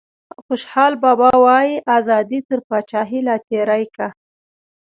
[0.45, 4.07] خوشحال بابا وايي ازادي تر پاچاهیه لا تیری کا.